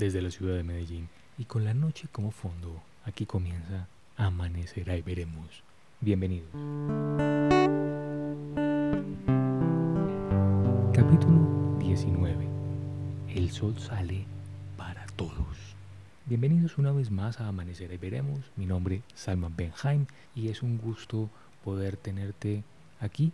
desde 0.00 0.22
la 0.22 0.30
ciudad 0.30 0.56
de 0.56 0.64
Medellín. 0.64 1.10
Y 1.36 1.44
con 1.44 1.62
la 1.62 1.74
noche 1.74 2.08
como 2.10 2.30
fondo, 2.30 2.82
aquí 3.04 3.26
comienza 3.26 3.86
Amanecerá 4.16 4.96
y 4.96 5.02
veremos. 5.02 5.62
Bienvenidos. 6.00 6.48
Capítulo 10.94 11.76
19. 11.78 12.48
El 13.28 13.50
sol 13.50 13.78
sale 13.78 14.24
para 14.78 15.04
todos. 15.16 15.58
Bienvenidos 16.24 16.78
una 16.78 16.92
vez 16.92 17.10
más 17.10 17.38
a 17.38 17.48
Amanecerá 17.48 17.92
y 17.92 17.98
veremos. 17.98 18.40
Mi 18.56 18.64
nombre 18.64 19.02
es 19.14 19.20
Salman 19.20 19.54
Benheim 19.54 20.06
y 20.34 20.48
es 20.48 20.62
un 20.62 20.78
gusto 20.78 21.28
poder 21.62 21.98
tenerte 21.98 22.64
aquí 23.00 23.32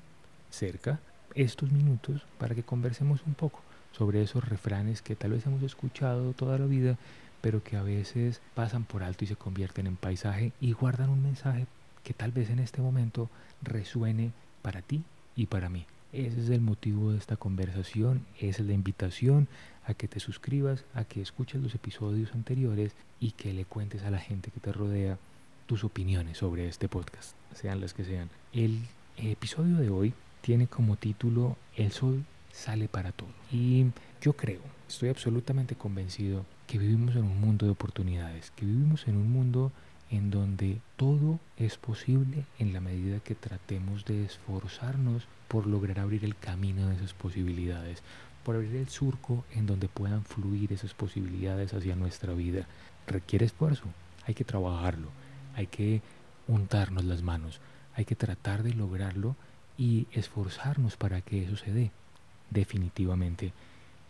cerca 0.50 0.98
estos 1.36 1.70
minutos 1.70 2.22
para 2.38 2.56
que 2.56 2.64
conversemos 2.64 3.20
un 3.24 3.34
poco 3.34 3.60
sobre 3.96 4.22
esos 4.22 4.46
refranes 4.46 5.00
que 5.00 5.16
tal 5.16 5.32
vez 5.32 5.46
hemos 5.46 5.62
escuchado 5.62 6.32
toda 6.34 6.58
la 6.58 6.66
vida, 6.66 6.98
pero 7.40 7.62
que 7.62 7.76
a 7.76 7.82
veces 7.82 8.42
pasan 8.54 8.84
por 8.84 9.02
alto 9.02 9.24
y 9.24 9.28
se 9.28 9.36
convierten 9.36 9.86
en 9.86 9.96
paisaje 9.96 10.52
y 10.60 10.72
guardan 10.72 11.10
un 11.10 11.22
mensaje 11.22 11.66
que 12.04 12.12
tal 12.12 12.30
vez 12.30 12.50
en 12.50 12.58
este 12.58 12.82
momento 12.82 13.30
resuene 13.62 14.32
para 14.62 14.82
ti 14.82 15.02
y 15.34 15.46
para 15.46 15.68
mí. 15.68 15.86
Ese 16.12 16.40
es 16.40 16.50
el 16.50 16.60
motivo 16.60 17.12
de 17.12 17.18
esta 17.18 17.36
conversación, 17.36 18.24
esa 18.38 18.62
es 18.62 18.68
la 18.68 18.74
invitación 18.74 19.48
a 19.86 19.94
que 19.94 20.08
te 20.08 20.20
suscribas, 20.20 20.84
a 20.94 21.04
que 21.04 21.22
escuches 21.22 21.62
los 21.62 21.74
episodios 21.74 22.32
anteriores 22.34 22.92
y 23.18 23.32
que 23.32 23.52
le 23.54 23.64
cuentes 23.64 24.02
a 24.02 24.10
la 24.10 24.18
gente 24.18 24.50
que 24.50 24.60
te 24.60 24.72
rodea 24.72 25.18
tus 25.66 25.84
opiniones 25.84 26.38
sobre 26.38 26.68
este 26.68 26.88
podcast, 26.88 27.34
sean 27.54 27.80
las 27.80 27.94
que 27.94 28.04
sean. 28.04 28.28
El 28.52 28.78
episodio 29.16 29.76
de 29.76 29.90
hoy 29.90 30.14
tiene 30.42 30.66
como 30.66 30.96
título 30.96 31.56
El 31.76 31.92
sol 31.92 32.24
sale 32.56 32.88
para 32.88 33.12
todo. 33.12 33.28
Y 33.52 33.86
yo 34.20 34.32
creo, 34.32 34.60
estoy 34.88 35.10
absolutamente 35.10 35.74
convencido 35.74 36.44
que 36.66 36.78
vivimos 36.78 37.14
en 37.14 37.24
un 37.24 37.40
mundo 37.40 37.66
de 37.66 37.72
oportunidades, 37.72 38.50
que 38.52 38.64
vivimos 38.64 39.06
en 39.06 39.16
un 39.16 39.30
mundo 39.30 39.72
en 40.10 40.30
donde 40.30 40.80
todo 40.96 41.38
es 41.56 41.76
posible 41.76 42.44
en 42.58 42.72
la 42.72 42.80
medida 42.80 43.20
que 43.20 43.34
tratemos 43.34 44.04
de 44.04 44.24
esforzarnos 44.24 45.26
por 45.48 45.66
lograr 45.66 46.00
abrir 46.00 46.24
el 46.24 46.36
camino 46.36 46.88
de 46.88 46.96
esas 46.96 47.12
posibilidades, 47.12 48.02
por 48.42 48.56
abrir 48.56 48.76
el 48.76 48.88
surco 48.88 49.44
en 49.52 49.66
donde 49.66 49.88
puedan 49.88 50.24
fluir 50.24 50.72
esas 50.72 50.94
posibilidades 50.94 51.74
hacia 51.74 51.96
nuestra 51.96 52.32
vida. 52.32 52.66
Requiere 53.06 53.46
esfuerzo, 53.46 53.84
hay 54.26 54.34
que 54.34 54.44
trabajarlo, 54.44 55.08
hay 55.54 55.66
que 55.66 56.02
untarnos 56.48 57.04
las 57.04 57.22
manos, 57.22 57.60
hay 57.94 58.04
que 58.04 58.16
tratar 58.16 58.62
de 58.62 58.74
lograrlo 58.74 59.36
y 59.76 60.06
esforzarnos 60.12 60.96
para 60.96 61.20
que 61.20 61.44
eso 61.44 61.56
se 61.56 61.72
dé 61.72 61.90
definitivamente, 62.50 63.52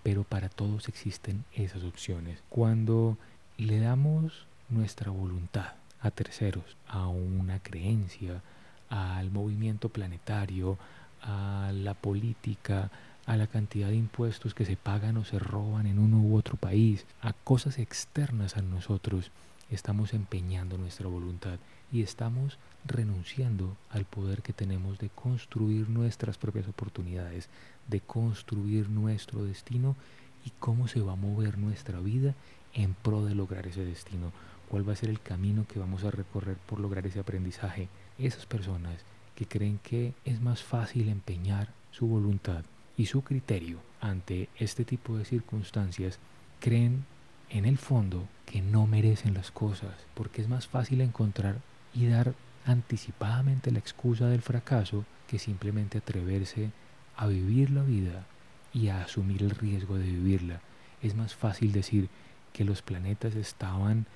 pero 0.02 0.24
para 0.24 0.48
todos 0.48 0.88
existen 0.88 1.44
esas 1.52 1.82
opciones. 1.84 2.42
Cuando 2.48 3.18
le 3.58 3.80
damos 3.80 4.46
nuestra 4.68 5.10
voluntad 5.10 5.72
a 6.00 6.10
terceros, 6.10 6.76
a 6.86 7.08
una 7.08 7.58
creencia, 7.60 8.42
al 8.88 9.30
movimiento 9.30 9.88
planetario, 9.88 10.78
a 11.22 11.72
la 11.74 11.94
política, 11.94 12.90
a 13.26 13.36
la 13.36 13.48
cantidad 13.48 13.88
de 13.88 13.96
impuestos 13.96 14.54
que 14.54 14.64
se 14.64 14.76
pagan 14.76 15.16
o 15.16 15.24
se 15.24 15.38
roban 15.38 15.86
en 15.86 15.98
uno 15.98 16.18
u 16.18 16.36
otro 16.36 16.56
país, 16.56 17.04
a 17.20 17.32
cosas 17.32 17.78
externas 17.78 18.56
a 18.56 18.62
nosotros, 18.62 19.30
estamos 19.70 20.14
empeñando 20.14 20.78
nuestra 20.78 21.08
voluntad 21.08 21.58
y 21.92 22.02
estamos 22.02 22.58
renunciando 22.84 23.76
al 23.90 24.04
poder 24.04 24.42
que 24.42 24.52
tenemos 24.52 24.98
de 24.98 25.08
construir 25.08 25.88
nuestras 25.88 26.38
propias 26.38 26.68
oportunidades, 26.68 27.48
de 27.88 28.00
construir 28.00 28.88
nuestro 28.88 29.44
destino 29.44 29.96
y 30.44 30.52
cómo 30.58 30.88
se 30.88 31.00
va 31.00 31.12
a 31.12 31.16
mover 31.16 31.58
nuestra 31.58 32.00
vida 32.00 32.34
en 32.74 32.94
pro 32.94 33.24
de 33.24 33.34
lograr 33.34 33.66
ese 33.66 33.84
destino, 33.84 34.32
cuál 34.68 34.88
va 34.88 34.92
a 34.92 34.96
ser 34.96 35.08
el 35.08 35.20
camino 35.20 35.66
que 35.66 35.78
vamos 35.78 36.04
a 36.04 36.10
recorrer 36.10 36.56
por 36.56 36.78
lograr 36.78 37.06
ese 37.06 37.20
aprendizaje. 37.20 37.88
Esas 38.18 38.46
personas 38.46 39.04
que 39.34 39.46
creen 39.46 39.80
que 39.82 40.14
es 40.24 40.40
más 40.40 40.62
fácil 40.62 41.08
empeñar 41.08 41.72
su 41.90 42.06
voluntad 42.06 42.64
y 42.96 43.06
su 43.06 43.22
criterio 43.22 43.78
ante 44.00 44.48
este 44.58 44.84
tipo 44.84 45.16
de 45.16 45.24
circunstancias, 45.24 46.18
creen 46.60 47.04
en 47.50 47.64
el 47.64 47.78
fondo 47.78 48.28
que 48.44 48.62
no 48.62 48.86
merecen 48.86 49.34
las 49.34 49.50
cosas, 49.50 49.94
porque 50.14 50.42
es 50.42 50.48
más 50.48 50.66
fácil 50.66 51.00
encontrar 51.00 51.56
y 51.94 52.06
dar 52.06 52.34
anticipadamente 52.64 53.70
la 53.70 53.78
excusa 53.78 54.26
del 54.26 54.42
fracaso 54.42 55.04
que 55.26 55.38
simplemente 55.38 55.98
atreverse 55.98 56.70
a 57.16 57.26
vivir 57.26 57.70
la 57.70 57.82
vida 57.82 58.26
y 58.72 58.88
a 58.88 59.02
asumir 59.02 59.42
el 59.42 59.50
riesgo 59.50 59.96
de 59.96 60.04
vivirla. 60.04 60.60
Es 61.02 61.14
más 61.14 61.34
fácil 61.34 61.72
decir 61.72 62.08
que 62.52 62.64
los 62.64 62.82
planetas 62.82 63.34
estaban 63.34 64.06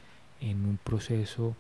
en 0.41 0.66
un 0.66 0.78
proceso 0.78 1.56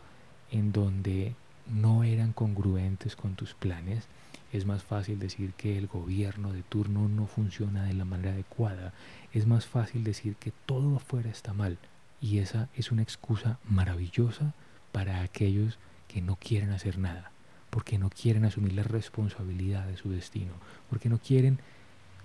en 0.50 0.72
donde 0.72 1.34
no 1.68 2.04
eran 2.04 2.32
congruentes 2.32 3.16
con 3.16 3.34
tus 3.34 3.54
planes. 3.54 4.04
Es 4.52 4.66
más 4.66 4.82
fácil 4.82 5.18
decir 5.18 5.52
que 5.54 5.78
el 5.78 5.86
gobierno 5.86 6.52
de 6.52 6.62
turno 6.62 7.08
no 7.08 7.26
funciona 7.26 7.84
de 7.84 7.94
la 7.94 8.04
manera 8.04 8.32
adecuada. 8.32 8.92
Es 9.32 9.46
más 9.46 9.66
fácil 9.66 10.04
decir 10.04 10.36
que 10.36 10.52
todo 10.66 10.96
afuera 10.96 11.30
está 11.30 11.52
mal. 11.52 11.78
Y 12.20 12.38
esa 12.38 12.68
es 12.74 12.90
una 12.90 13.02
excusa 13.02 13.58
maravillosa 13.68 14.52
para 14.92 15.22
aquellos 15.22 15.78
que 16.08 16.20
no 16.20 16.36
quieren 16.36 16.70
hacer 16.70 16.98
nada, 16.98 17.30
porque 17.70 17.98
no 17.98 18.10
quieren 18.10 18.44
asumir 18.44 18.72
la 18.72 18.82
responsabilidad 18.82 19.86
de 19.86 19.96
su 19.96 20.10
destino, 20.10 20.52
porque 20.88 21.08
no 21.08 21.18
quieren 21.18 21.60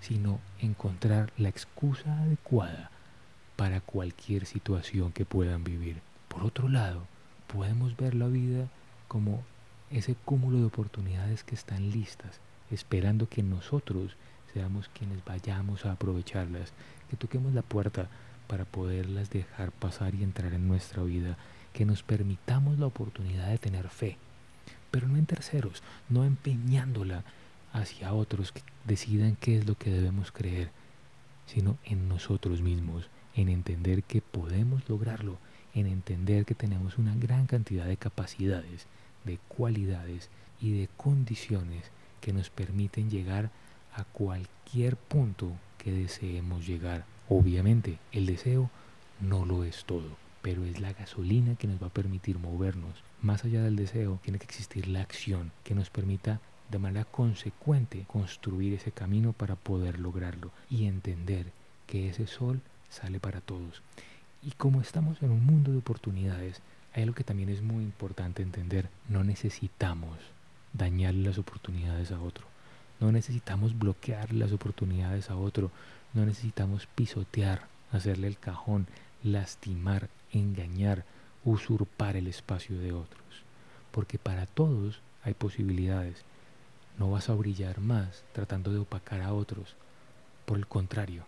sino 0.00 0.40
encontrar 0.60 1.32
la 1.38 1.48
excusa 1.48 2.20
adecuada 2.20 2.90
para 3.56 3.80
cualquier 3.80 4.44
situación 4.44 5.12
que 5.12 5.24
puedan 5.24 5.64
vivir. 5.64 6.00
Por 6.28 6.44
otro 6.44 6.68
lado, 6.68 7.06
podemos 7.46 7.96
ver 7.96 8.14
la 8.14 8.26
vida 8.26 8.68
como 9.08 9.42
ese 9.90 10.14
cúmulo 10.14 10.58
de 10.58 10.64
oportunidades 10.64 11.44
que 11.44 11.54
están 11.54 11.90
listas, 11.90 12.40
esperando 12.70 13.28
que 13.28 13.42
nosotros 13.42 14.16
seamos 14.52 14.88
quienes 14.88 15.24
vayamos 15.24 15.84
a 15.84 15.92
aprovecharlas, 15.92 16.72
que 17.10 17.16
toquemos 17.16 17.54
la 17.54 17.62
puerta 17.62 18.08
para 18.46 18.64
poderlas 18.64 19.30
dejar 19.30 19.72
pasar 19.72 20.14
y 20.14 20.22
entrar 20.22 20.52
en 20.52 20.68
nuestra 20.68 21.02
vida, 21.02 21.36
que 21.72 21.84
nos 21.84 22.02
permitamos 22.02 22.78
la 22.78 22.86
oportunidad 22.86 23.48
de 23.48 23.58
tener 23.58 23.88
fe, 23.88 24.16
pero 24.90 25.08
no 25.08 25.16
en 25.16 25.26
terceros, 25.26 25.82
no 26.08 26.24
empeñándola 26.24 27.22
hacia 27.72 28.14
otros 28.14 28.52
que 28.52 28.62
decidan 28.86 29.36
qué 29.36 29.58
es 29.58 29.66
lo 29.66 29.76
que 29.76 29.90
debemos 29.90 30.32
creer, 30.32 30.70
sino 31.46 31.76
en 31.84 32.08
nosotros 32.08 32.62
mismos, 32.62 33.08
en 33.34 33.48
entender 33.48 34.02
que 34.02 34.22
podemos 34.22 34.88
lograrlo, 34.88 35.38
en 35.76 35.86
entender 35.86 36.46
que 36.46 36.54
tenemos 36.54 36.96
una 36.96 37.14
gran 37.14 37.46
cantidad 37.46 37.84
de 37.84 37.98
capacidades, 37.98 38.86
de 39.24 39.38
cualidades 39.46 40.30
y 40.60 40.72
de 40.72 40.88
condiciones 40.96 41.84
que 42.22 42.32
nos 42.32 42.48
permiten 42.48 43.10
llegar 43.10 43.50
a 43.94 44.04
cualquier 44.04 44.96
punto 44.96 45.52
que 45.76 45.92
deseemos 45.92 46.66
llegar. 46.66 47.04
Obviamente, 47.28 47.98
el 48.10 48.24
deseo 48.24 48.70
no 49.20 49.44
lo 49.44 49.64
es 49.64 49.84
todo, 49.84 50.16
pero 50.40 50.64
es 50.64 50.80
la 50.80 50.94
gasolina 50.94 51.56
que 51.56 51.66
nos 51.66 51.82
va 51.82 51.88
a 51.88 51.92
permitir 51.92 52.38
movernos. 52.38 53.02
Más 53.20 53.44
allá 53.44 53.62
del 53.62 53.76
deseo, 53.76 54.18
tiene 54.22 54.38
que 54.38 54.46
existir 54.46 54.88
la 54.88 55.02
acción 55.02 55.52
que 55.62 55.74
nos 55.74 55.90
permita 55.90 56.40
de 56.70 56.78
manera 56.78 57.04
consecuente 57.04 58.04
construir 58.06 58.72
ese 58.72 58.92
camino 58.92 59.34
para 59.34 59.56
poder 59.56 60.00
lograrlo 60.00 60.52
y 60.70 60.86
entender 60.86 61.52
que 61.86 62.08
ese 62.08 62.26
sol 62.26 62.62
sale 62.88 63.20
para 63.20 63.40
todos. 63.40 63.82
Y 64.42 64.52
como 64.52 64.80
estamos 64.80 65.22
en 65.22 65.30
un 65.30 65.44
mundo 65.44 65.72
de 65.72 65.78
oportunidades, 65.78 66.60
hay 66.94 67.02
algo 67.02 67.14
que 67.14 67.24
también 67.24 67.48
es 67.48 67.62
muy 67.62 67.84
importante 67.84 68.42
entender. 68.42 68.88
No 69.08 69.24
necesitamos 69.24 70.18
dañarle 70.72 71.28
las 71.28 71.38
oportunidades 71.38 72.12
a 72.12 72.20
otro. 72.20 72.46
No 73.00 73.12
necesitamos 73.12 73.78
bloquear 73.78 74.32
las 74.32 74.52
oportunidades 74.52 75.30
a 75.30 75.36
otro. 75.36 75.70
No 76.14 76.24
necesitamos 76.24 76.86
pisotear, 76.86 77.66
hacerle 77.92 78.28
el 78.28 78.38
cajón, 78.38 78.86
lastimar, 79.22 80.08
engañar, 80.32 81.04
usurpar 81.44 82.16
el 82.16 82.26
espacio 82.26 82.78
de 82.78 82.92
otros. 82.92 83.22
Porque 83.90 84.18
para 84.18 84.46
todos 84.46 85.00
hay 85.22 85.34
posibilidades. 85.34 86.24
No 86.98 87.10
vas 87.10 87.28
a 87.28 87.34
brillar 87.34 87.80
más 87.80 88.24
tratando 88.32 88.72
de 88.72 88.78
opacar 88.78 89.20
a 89.20 89.34
otros. 89.34 89.76
Por 90.46 90.56
el 90.56 90.66
contrario, 90.66 91.24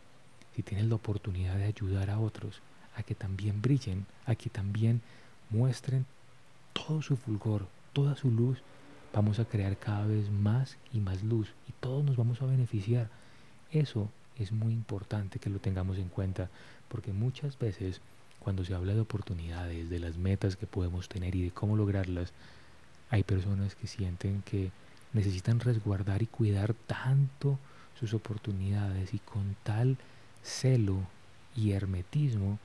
si 0.55 0.63
tienes 0.63 0.87
la 0.87 0.95
oportunidad 0.95 1.57
de 1.57 1.65
ayudar 1.65 2.11
a 2.11 2.19
otros 2.19 2.63
a 2.99 3.03
que 3.05 3.15
también 3.15 3.63
brillen, 3.63 4.07
a 4.27 4.35
que 4.35 4.51
también 4.51 5.01
muestren 5.51 6.05
todo 6.73 7.01
su 7.01 7.17
fulgor, 7.17 7.67
toda 7.93 8.17
su 8.17 8.31
luz, 8.31 8.59
vamos 9.15 9.39
a 9.39 9.45
crear 9.45 9.77
cada 9.77 10.07
vez 10.07 10.31
más 10.31 10.77
y 10.93 10.99
más 10.99 11.23
luz 11.23 11.49
y 11.69 11.73
todos 11.81 12.05
nos 12.05 12.17
vamos 12.17 12.43
a 12.43 12.47
beneficiar. 12.47 13.09
Eso 13.71 14.11
es 14.37 14.53
muy 14.53 14.73
importante 14.73 15.39
que 15.39 15.49
lo 15.49 15.61
tengamos 15.61 15.99
en 15.99 16.09
cuenta 16.09 16.51
porque 16.89 17.13
muchas 17.13 17.59
veces 17.59 18.01
cuando 18.41 18.65
se 18.65 18.75
habla 18.75 18.95
de 18.95 19.01
oportunidades, 19.01 19.91
de 19.91 20.01
las 20.01 20.17
metas 20.17 20.57
que 20.57 20.67
podemos 20.67 21.09
tener 21.09 21.35
y 21.37 21.43
de 21.43 21.51
cómo 21.51 21.77
lograrlas, 21.77 22.33
hay 23.11 23.23
personas 23.23 23.75
que 23.75 23.87
sienten 23.87 24.43
que 24.43 24.71
necesitan 25.13 25.61
resguardar 25.61 26.23
y 26.23 26.27
cuidar 26.27 26.75
tanto 26.87 27.59
sus 27.99 28.13
oportunidades 28.13 29.15
y 29.15 29.19
con 29.19 29.57
tal 29.63 29.97
celo 30.43 31.01
y 31.57 31.73
hermetismo 31.73 32.59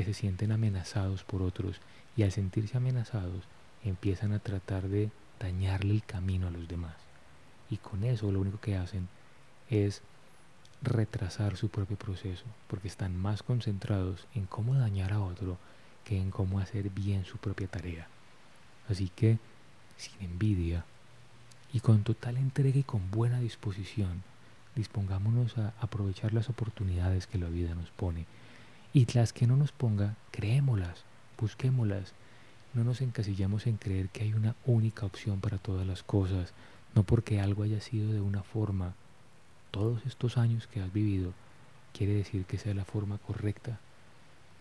que 0.00 0.14
se 0.14 0.14
sienten 0.14 0.50
amenazados 0.50 1.24
por 1.24 1.42
otros 1.42 1.78
y 2.16 2.22
al 2.22 2.32
sentirse 2.32 2.78
amenazados 2.78 3.44
empiezan 3.84 4.32
a 4.32 4.38
tratar 4.38 4.88
de 4.88 5.10
dañarle 5.38 5.92
el 5.92 6.02
camino 6.04 6.46
a 6.46 6.50
los 6.50 6.66
demás. 6.68 6.94
Y 7.68 7.76
con 7.76 8.02
eso 8.04 8.32
lo 8.32 8.40
único 8.40 8.58
que 8.60 8.78
hacen 8.78 9.08
es 9.68 10.00
retrasar 10.80 11.58
su 11.58 11.68
propio 11.68 11.98
proceso, 11.98 12.46
porque 12.66 12.88
están 12.88 13.14
más 13.14 13.42
concentrados 13.42 14.26
en 14.34 14.46
cómo 14.46 14.74
dañar 14.74 15.12
a 15.12 15.20
otro 15.20 15.58
que 16.06 16.16
en 16.16 16.30
cómo 16.30 16.60
hacer 16.60 16.88
bien 16.88 17.26
su 17.26 17.36
propia 17.36 17.68
tarea. 17.68 18.08
Así 18.88 19.10
que, 19.14 19.38
sin 19.98 20.22
envidia 20.22 20.86
y 21.74 21.80
con 21.80 22.04
total 22.04 22.38
entrega 22.38 22.78
y 22.78 22.84
con 22.84 23.10
buena 23.10 23.38
disposición, 23.38 24.22
dispongámonos 24.74 25.58
a 25.58 25.74
aprovechar 25.78 26.32
las 26.32 26.48
oportunidades 26.48 27.26
que 27.26 27.36
la 27.36 27.50
vida 27.50 27.74
nos 27.74 27.90
pone. 27.90 28.24
Y 28.92 29.06
las 29.12 29.32
que 29.32 29.46
no 29.46 29.56
nos 29.56 29.70
ponga, 29.70 30.16
creémoslas, 30.32 31.04
busquémoslas. 31.38 32.12
No 32.74 32.82
nos 32.82 33.00
encasillamos 33.00 33.66
en 33.66 33.76
creer 33.76 34.08
que 34.08 34.24
hay 34.24 34.34
una 34.34 34.56
única 34.66 35.06
opción 35.06 35.40
para 35.40 35.58
todas 35.58 35.86
las 35.86 36.02
cosas, 36.02 36.52
no 36.94 37.04
porque 37.04 37.40
algo 37.40 37.62
haya 37.62 37.80
sido 37.80 38.12
de 38.12 38.20
una 38.20 38.42
forma 38.42 38.94
todos 39.70 40.04
estos 40.06 40.36
años 40.36 40.66
que 40.66 40.80
has 40.80 40.92
vivido, 40.92 41.32
quiere 41.92 42.14
decir 42.14 42.44
que 42.46 42.58
sea 42.58 42.74
la 42.74 42.84
forma 42.84 43.18
correcta, 43.18 43.78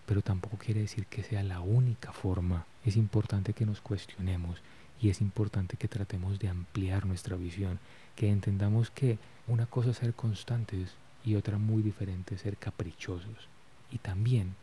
pero 0.06 0.22
tampoco 0.22 0.58
quiere 0.58 0.82
decir 0.82 1.08
que 1.08 1.24
sea 1.24 1.42
la 1.44 1.62
única 1.62 2.12
forma. 2.12 2.66
Es 2.86 2.98
importante 2.98 3.54
que 3.54 3.66
nos 3.66 3.82
cuestionemos 3.82 4.62
y 5.02 5.10
es 5.10 5.22
importante 5.22 5.78
que 5.78 5.88
tratemos 5.88 6.38
de 6.40 6.50
ampliar 6.50 7.06
nuestra 7.06 7.36
visión, 7.36 7.80
que 8.16 8.30
entendamos 8.30 8.92
que 8.92 9.18
una 9.48 9.66
cosa 9.66 9.92
es 9.92 9.98
ser 9.98 10.14
constantes 10.14 10.92
y 11.26 11.36
otra 11.36 11.58
muy 11.58 11.82
diferente 11.82 12.38
ser 12.38 12.58
caprichosos. 12.58 13.50
Y 13.92 13.98
también 13.98 14.56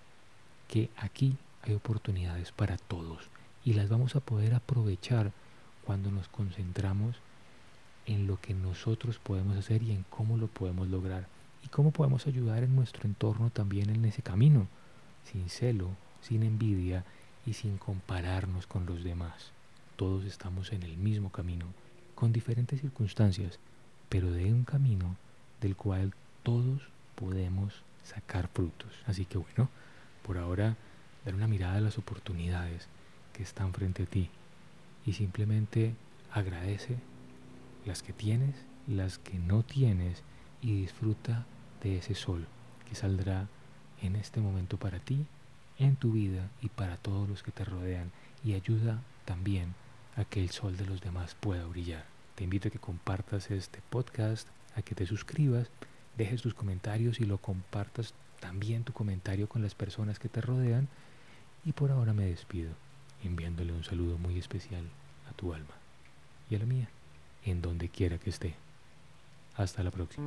que 0.68 0.90
aquí 0.96 1.36
hay 1.62 1.74
oportunidades 1.74 2.52
para 2.52 2.76
todos 2.76 3.28
y 3.64 3.74
las 3.74 3.88
vamos 3.88 4.16
a 4.16 4.20
poder 4.20 4.54
aprovechar 4.54 5.32
cuando 5.84 6.10
nos 6.10 6.28
concentramos 6.28 7.16
en 8.06 8.26
lo 8.26 8.40
que 8.40 8.54
nosotros 8.54 9.18
podemos 9.18 9.56
hacer 9.56 9.82
y 9.82 9.92
en 9.92 10.04
cómo 10.08 10.36
lo 10.36 10.46
podemos 10.46 10.88
lograr 10.88 11.26
y 11.64 11.68
cómo 11.68 11.90
podemos 11.90 12.26
ayudar 12.26 12.62
en 12.62 12.76
nuestro 12.76 13.06
entorno 13.06 13.50
también 13.50 13.90
en 13.90 14.04
ese 14.04 14.22
camino, 14.22 14.68
sin 15.24 15.48
celo, 15.48 15.90
sin 16.22 16.44
envidia 16.44 17.04
y 17.44 17.54
sin 17.54 17.78
compararnos 17.78 18.66
con 18.66 18.86
los 18.86 19.02
demás. 19.02 19.50
Todos 19.96 20.24
estamos 20.24 20.72
en 20.72 20.84
el 20.84 20.96
mismo 20.96 21.30
camino, 21.30 21.66
con 22.14 22.32
diferentes 22.32 22.80
circunstancias, 22.80 23.58
pero 24.08 24.30
de 24.30 24.52
un 24.52 24.64
camino 24.64 25.16
del 25.60 25.74
cual 25.74 26.14
todos 26.42 26.82
podemos 27.16 27.82
sacar 28.06 28.48
frutos. 28.48 28.92
Así 29.06 29.24
que 29.24 29.38
bueno, 29.38 29.68
por 30.22 30.38
ahora 30.38 30.76
dar 31.24 31.34
una 31.34 31.48
mirada 31.48 31.76
a 31.76 31.80
las 31.80 31.98
oportunidades 31.98 32.88
que 33.32 33.42
están 33.42 33.72
frente 33.72 34.04
a 34.04 34.06
ti 34.06 34.30
y 35.04 35.12
simplemente 35.12 35.94
agradece 36.32 36.96
las 37.84 38.02
que 38.02 38.12
tienes, 38.12 38.56
las 38.86 39.18
que 39.18 39.38
no 39.38 39.62
tienes 39.62 40.22
y 40.62 40.80
disfruta 40.80 41.46
de 41.82 41.98
ese 41.98 42.14
sol 42.14 42.46
que 42.88 42.94
saldrá 42.94 43.48
en 44.02 44.16
este 44.16 44.40
momento 44.40 44.78
para 44.78 44.98
ti, 44.98 45.26
en 45.78 45.96
tu 45.96 46.12
vida 46.12 46.50
y 46.62 46.68
para 46.68 46.96
todos 46.96 47.28
los 47.28 47.42
que 47.42 47.52
te 47.52 47.64
rodean 47.64 48.10
y 48.44 48.54
ayuda 48.54 49.02
también 49.24 49.74
a 50.16 50.24
que 50.24 50.40
el 50.40 50.50
sol 50.50 50.76
de 50.76 50.86
los 50.86 51.00
demás 51.00 51.34
pueda 51.34 51.66
brillar. 51.66 52.06
Te 52.34 52.44
invito 52.44 52.68
a 52.68 52.70
que 52.70 52.78
compartas 52.78 53.50
este 53.50 53.80
podcast, 53.90 54.48
a 54.74 54.82
que 54.82 54.94
te 54.94 55.06
suscribas, 55.06 55.70
dejes 56.16 56.42
tus 56.42 56.54
comentarios 56.54 57.20
y 57.20 57.24
lo 57.24 57.38
compartas 57.38 58.14
también 58.40 58.84
tu 58.84 58.92
comentario 58.92 59.48
con 59.48 59.62
las 59.62 59.74
personas 59.74 60.18
que 60.18 60.28
te 60.28 60.40
rodean. 60.40 60.88
Y 61.64 61.72
por 61.72 61.90
ahora 61.90 62.12
me 62.12 62.26
despido, 62.26 62.70
enviándole 63.24 63.72
un 63.72 63.84
saludo 63.84 64.18
muy 64.18 64.38
especial 64.38 64.84
a 65.28 65.32
tu 65.34 65.52
alma 65.52 65.74
y 66.48 66.54
a 66.54 66.58
la 66.58 66.66
mía 66.66 66.88
en 67.44 67.62
donde 67.62 67.88
quiera 67.88 68.18
que 68.18 68.30
esté. 68.30 68.54
Hasta 69.56 69.82
la 69.82 69.90
próxima. 69.90 70.26